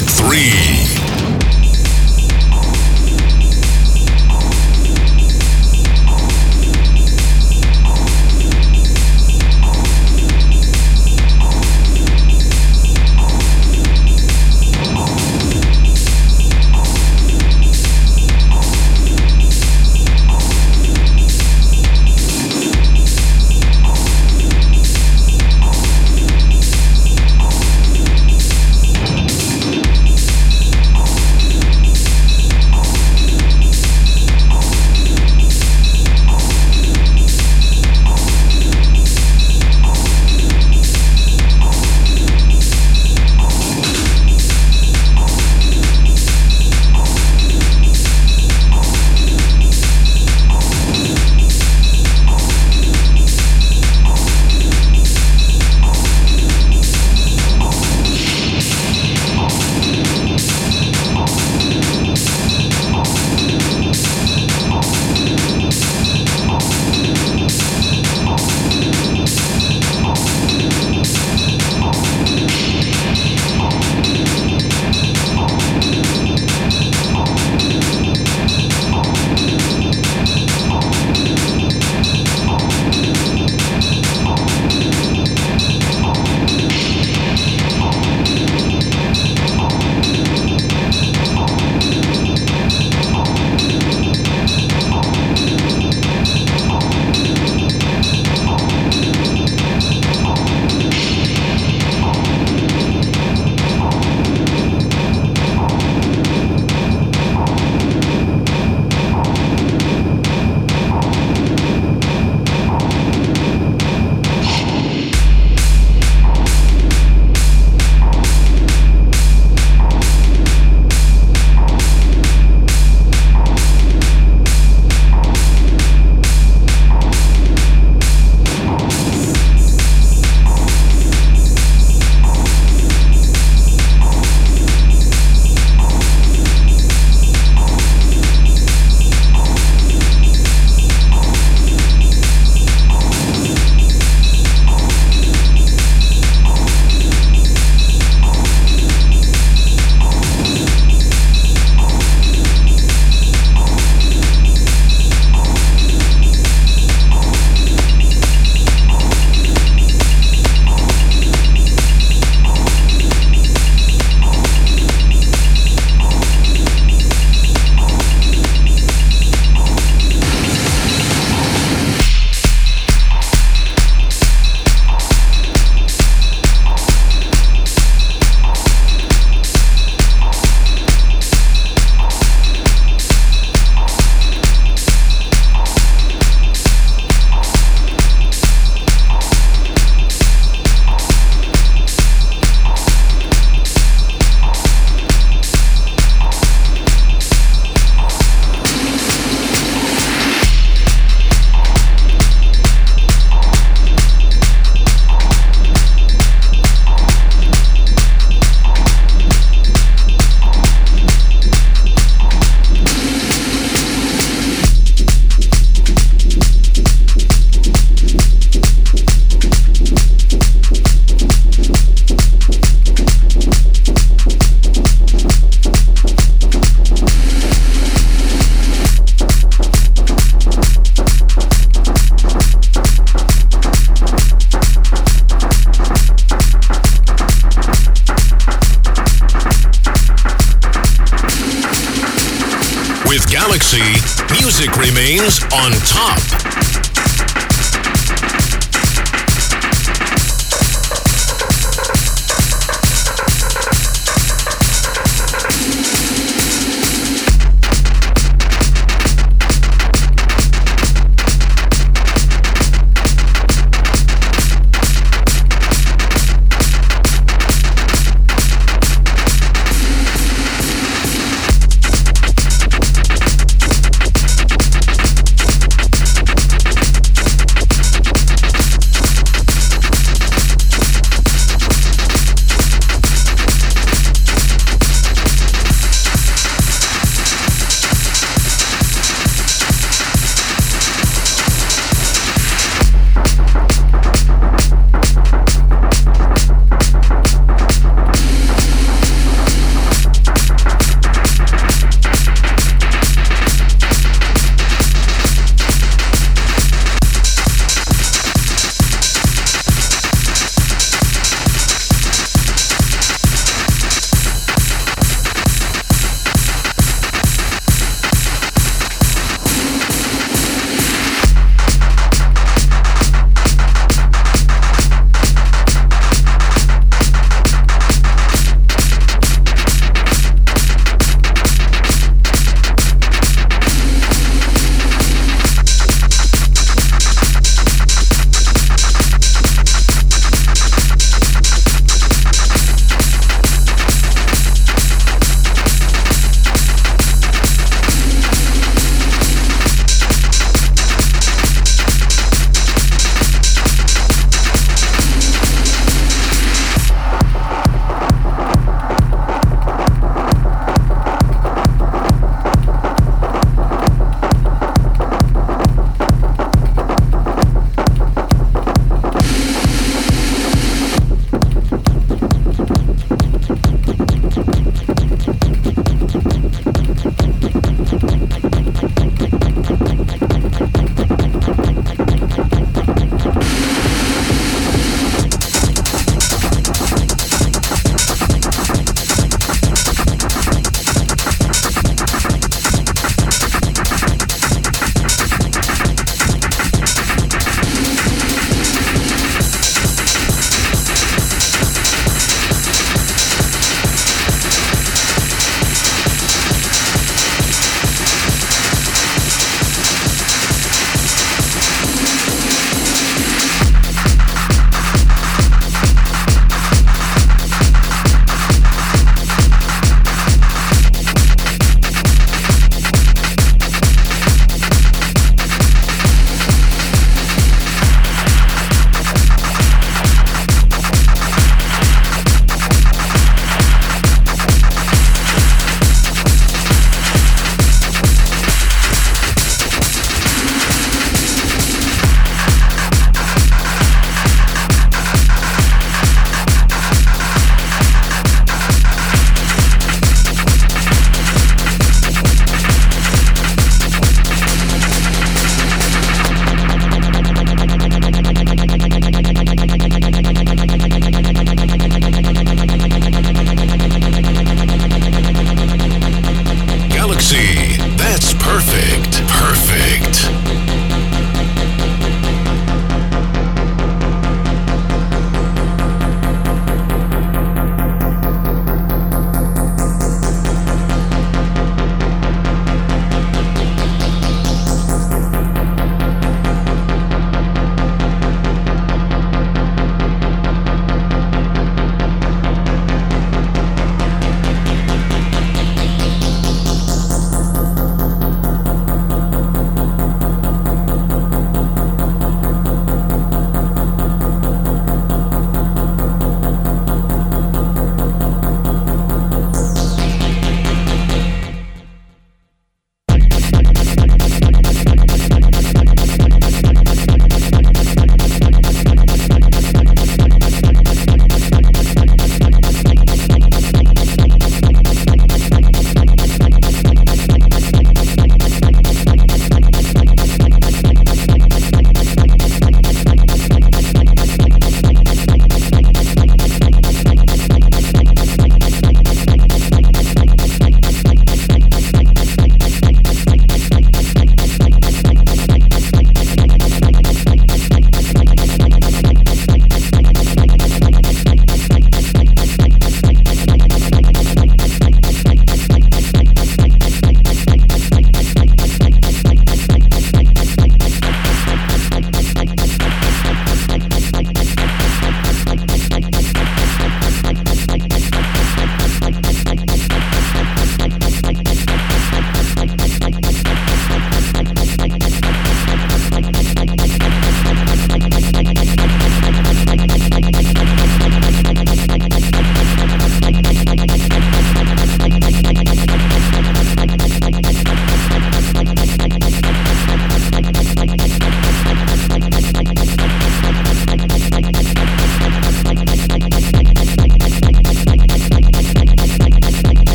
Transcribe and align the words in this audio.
95.3. 0.00 0.79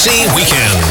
Sexy 0.00 0.34
Weekend. 0.34 0.89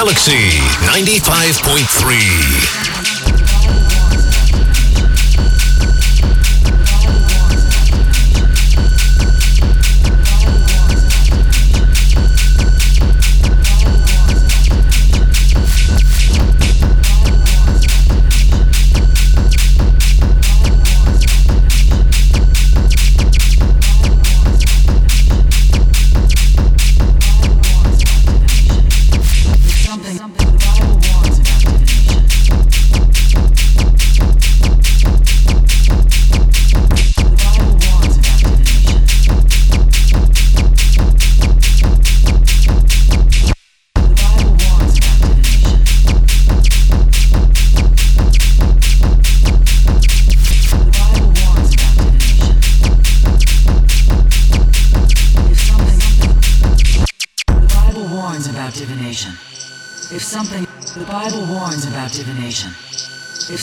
Galaxy 0.00 0.56
95.3. 0.80 2.89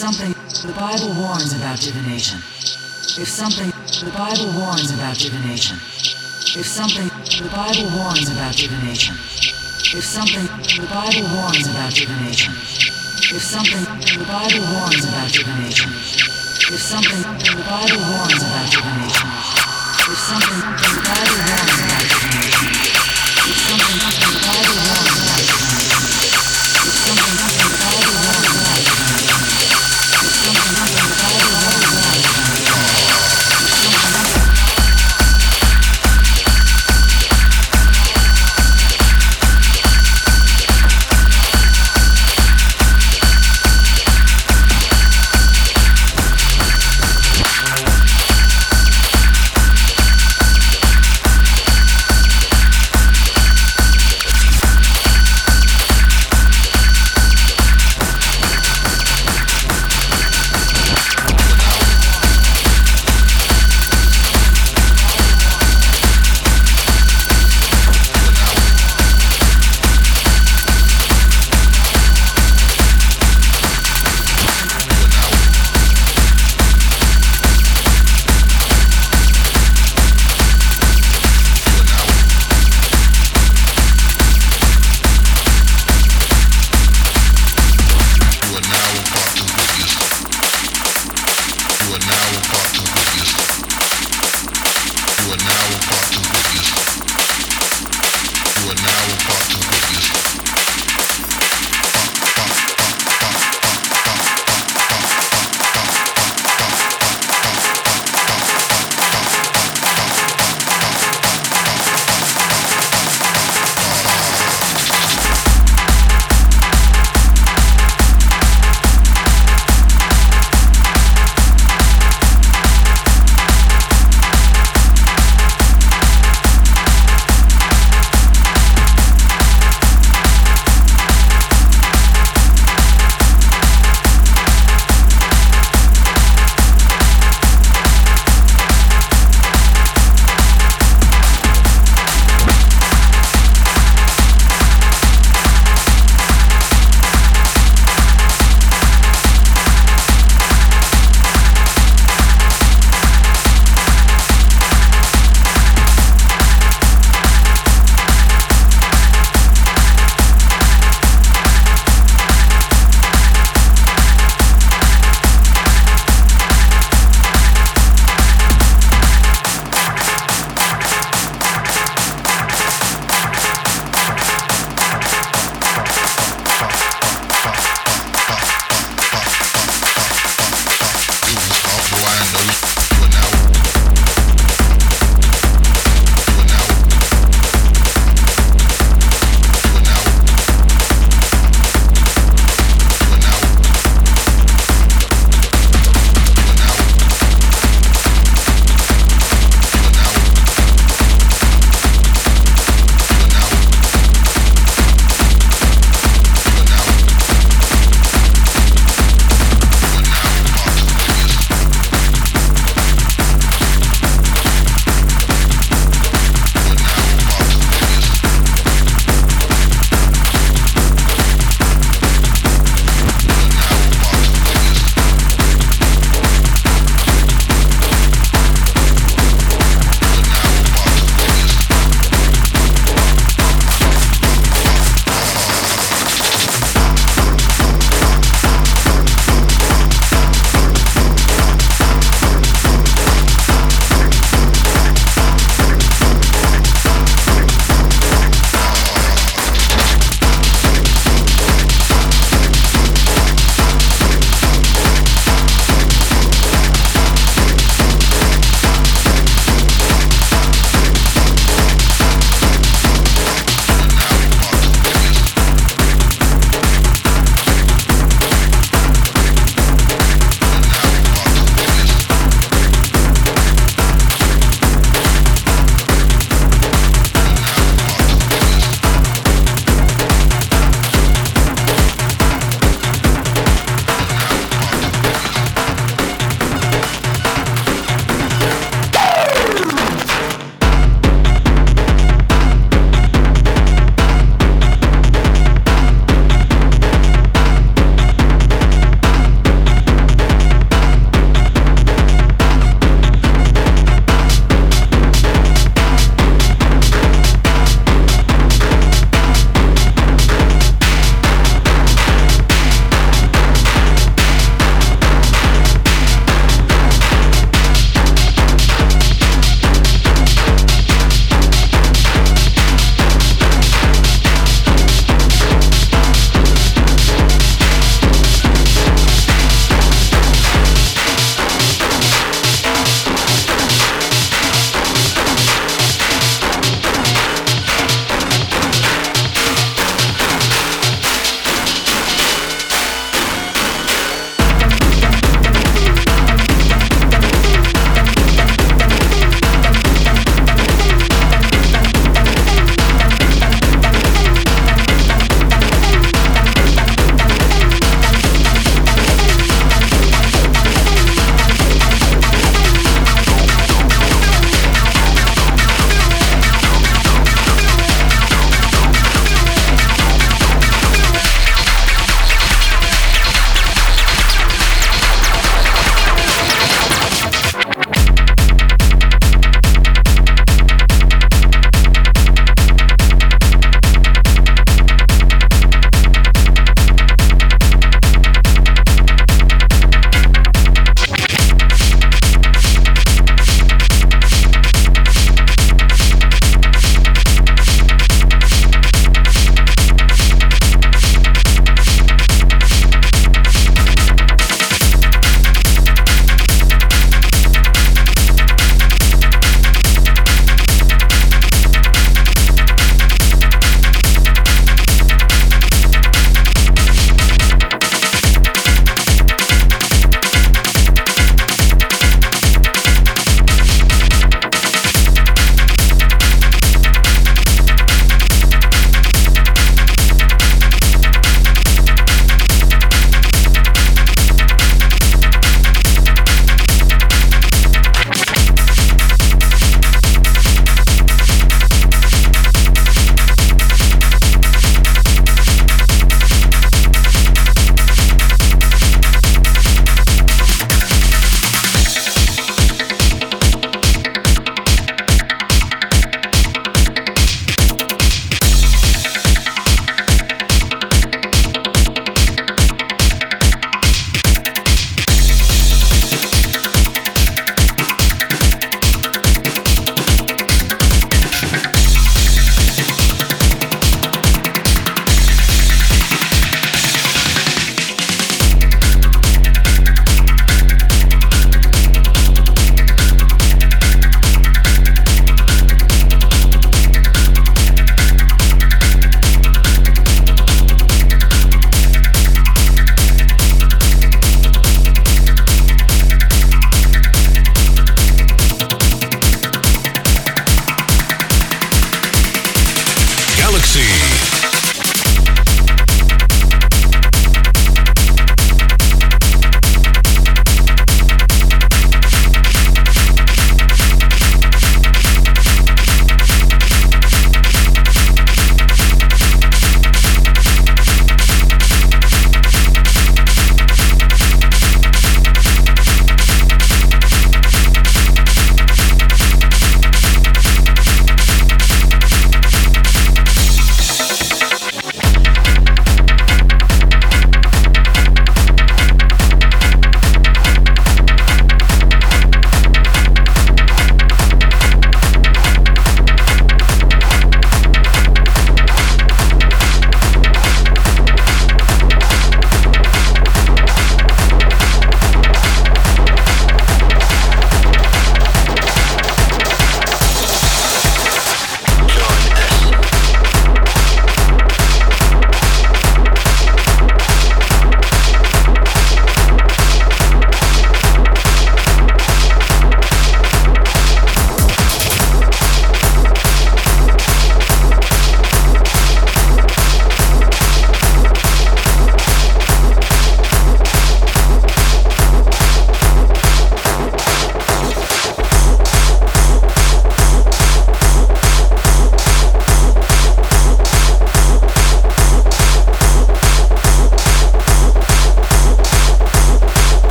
something, 0.00 0.32
the 0.64 0.72
Bible 0.72 1.12
warns 1.12 1.52
about 1.52 1.76
divination. 1.78 2.38
If 3.20 3.28
something, 3.28 3.68
the 4.00 4.10
Bible 4.16 4.48
warns 4.56 4.88
about 4.96 5.18
divination. 5.18 5.76
If 6.56 6.64
something, 6.64 7.12
the 7.36 7.50
Bible 7.52 7.84
warns 7.92 8.32
about 8.32 8.56
divination. 8.56 9.12
If 9.92 10.00
something, 10.00 10.48
the 10.80 10.88
Bible 10.88 11.28
warns 11.36 11.68
about 11.68 11.92
divination. 11.92 12.56
If 13.28 13.44
something, 13.44 13.84
the 13.84 14.24
Bible 14.24 14.64
warns 14.72 15.04
about 15.04 15.28
divination. 15.36 15.92
If 15.92 16.80
something, 16.80 17.20
the 17.20 17.60
Bible 17.60 18.00
warns 18.00 18.40
about 18.40 18.72
divination. 18.72 19.28
If 20.08 20.16
something, 20.16 20.60
the 20.64 21.02
Bible 21.04 21.40
warns 21.44 21.59